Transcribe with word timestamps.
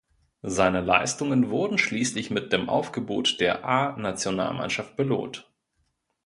Seine 0.41 0.81
Leistungen 0.81 1.51
wurden 1.51 1.77
schliesslich 1.77 2.31
mit 2.31 2.51
dem 2.53 2.69
Aufgebot 2.69 3.39
der 3.39 3.63
A-Nationalmannschaft 3.65 4.95
belohnt. 4.95 5.47